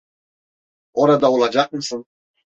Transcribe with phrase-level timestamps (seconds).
[0.93, 2.05] Orada olacak mısın?